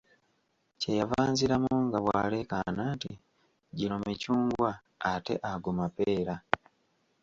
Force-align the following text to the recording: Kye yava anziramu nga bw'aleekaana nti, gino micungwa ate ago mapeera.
Kye 0.79 0.91
yava 0.99 1.15
anziramu 1.25 1.73
nga 1.85 1.97
bw'aleekaana 2.03 2.83
nti, 2.95 3.11
gino 3.77 3.95
micungwa 4.03 4.71
ate 5.11 5.33
ago 5.51 5.69
mapeera. 5.77 6.35